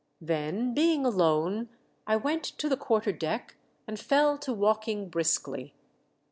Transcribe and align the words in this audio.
Then, 0.19 0.73
being 0.73 1.05
alone, 1.05 1.69
I 2.07 2.15
went 2.15 2.43
to 2.43 2.67
the 2.67 2.75
quarter 2.75 3.11
deck 3.11 3.57
and 3.85 3.99
fell 3.99 4.39
to 4.39 4.51
walking 4.51 5.09
briskly. 5.09 5.75